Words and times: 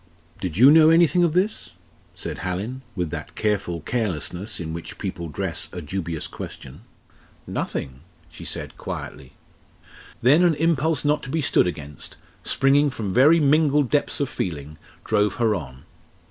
"Did 0.39 0.57
you 0.57 0.71
know 0.71 0.89
anything 0.89 1.23
of 1.23 1.33
this?" 1.33 1.73
said 2.15 2.39
Hallin, 2.39 2.81
with 2.95 3.11
that 3.11 3.35
careful 3.35 3.81
carelessness 3.81 4.59
in 4.59 4.73
which 4.73 4.97
people 4.97 5.29
dress 5.29 5.69
a 5.71 5.79
dubious 5.79 6.25
question. 6.25 6.81
"Nothing," 7.45 7.99
she 8.27 8.43
said 8.43 8.79
quietly. 8.79 9.33
Then 10.19 10.43
an 10.43 10.55
impulse 10.55 11.05
not 11.05 11.21
to 11.21 11.29
be 11.29 11.41
stood 11.41 11.67
against, 11.67 12.17
springing 12.43 12.89
from 12.89 13.13
very 13.13 13.39
mingled 13.39 13.91
depths 13.91 14.19
of 14.19 14.27
feeling, 14.27 14.79
drove 15.03 15.35
her 15.35 15.53
on. 15.53 15.85